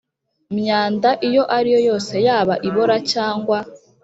[0.57, 3.57] myanda iyo ari yo yose yaba ibora cyangwa